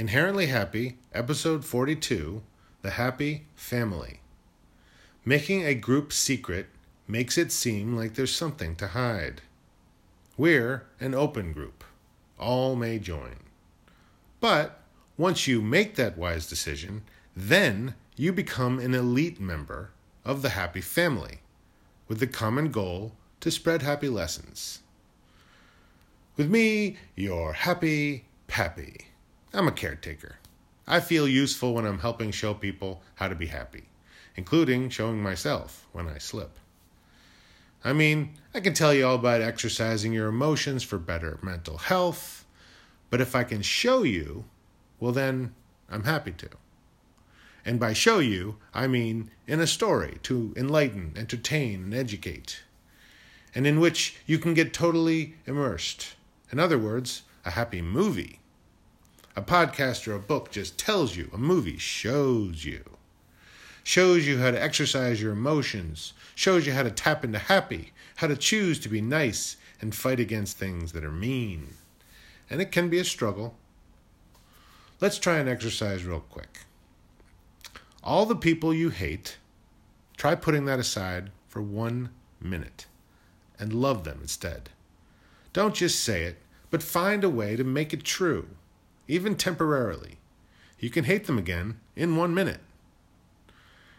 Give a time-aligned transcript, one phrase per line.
[0.00, 2.40] Inherently Happy, Episode 42
[2.80, 4.20] The Happy Family.
[5.26, 6.68] Making a group secret
[7.06, 9.42] makes it seem like there's something to hide.
[10.38, 11.84] We're an open group,
[12.38, 13.40] all may join.
[14.40, 14.80] But
[15.18, 17.02] once you make that wise decision,
[17.36, 19.90] then you become an elite member
[20.24, 21.40] of the happy family
[22.08, 24.80] with the common goal to spread happy lessons.
[26.38, 29.09] With me, you're happy pappy.
[29.52, 30.36] I'm a caretaker.
[30.86, 33.84] I feel useful when I'm helping show people how to be happy,
[34.36, 36.56] including showing myself when I slip.
[37.82, 42.44] I mean, I can tell you all about exercising your emotions for better mental health,
[43.08, 44.44] but if I can show you,
[45.00, 45.54] well, then
[45.90, 46.48] I'm happy to.
[47.64, 52.62] And by show you, I mean in a story to enlighten, entertain, and educate,
[53.54, 56.14] and in which you can get totally immersed.
[56.52, 58.39] In other words, a happy movie.
[59.40, 62.84] A podcast or a book just tells you, a movie shows you
[63.82, 68.26] shows you how to exercise your emotions, shows you how to tap into happy, how
[68.26, 71.68] to choose to be nice and fight against things that are mean.
[72.50, 73.54] And it can be a struggle.
[75.00, 76.66] Let's try an exercise real quick.
[78.04, 79.38] All the people you hate,
[80.18, 82.10] try putting that aside for one
[82.42, 82.84] minute
[83.58, 84.68] and love them instead.
[85.54, 86.36] Don't just say it,
[86.68, 88.46] but find a way to make it true,
[89.10, 90.18] even temporarily.
[90.78, 92.60] You can hate them again in one minute.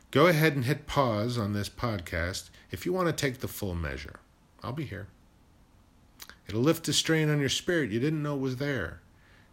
[0.09, 3.75] Go ahead and hit pause on this podcast if you want to take the full
[3.75, 4.19] measure.
[4.63, 5.07] I'll be here.
[6.47, 9.01] It'll lift a strain on your spirit you didn't know was there,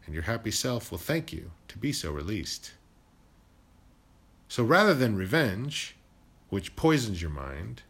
[0.06, 2.72] and your happy self will thank you to be so released.
[4.48, 5.96] So rather than revenge,
[6.50, 7.82] which poisons your mind,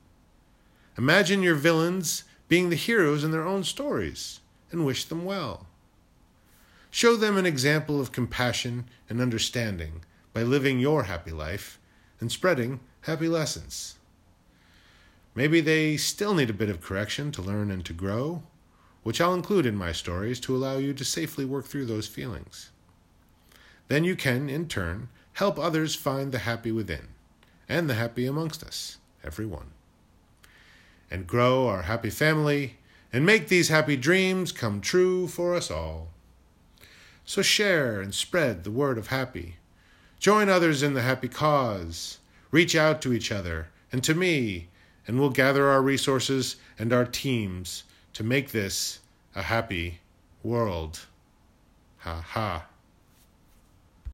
[0.96, 5.67] imagine your villains being the heroes in their own stories and wish them well.
[6.98, 11.78] Show them an example of compassion and understanding by living your happy life
[12.18, 13.98] and spreading happy lessons.
[15.32, 18.42] Maybe they still need a bit of correction to learn and to grow,
[19.04, 22.70] which I'll include in my stories to allow you to safely work through those feelings.
[23.86, 27.10] Then you can, in turn, help others find the happy within
[27.68, 29.70] and the happy amongst us, every one.
[31.12, 32.78] And grow our happy family
[33.12, 36.08] and make these happy dreams come true for us all.
[37.28, 39.56] So share and spread the word of happy
[40.18, 42.20] Join others in the happy cause.
[42.50, 44.68] Reach out to each other and to me,
[45.06, 47.84] and we'll gather our resources and our teams
[48.14, 49.00] to make this
[49.36, 50.00] a happy
[50.42, 51.00] world.
[51.98, 52.66] Ha ha.